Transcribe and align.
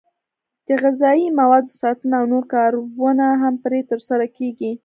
د 0.67 0.69
غذایي 0.81 1.27
موادو 1.39 1.77
ساتنه 1.81 2.15
او 2.19 2.25
نور 2.33 2.43
کارونه 2.53 3.25
هم 3.41 3.53
پرې 3.63 3.79
ترسره 3.89 4.25
کېږي. 4.37 4.71